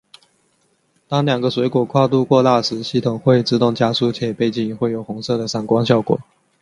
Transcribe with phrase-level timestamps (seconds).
[1.07, 6.19] 当两个水果跨度过大时系统会自动加速且背景会有红色的闪光效果。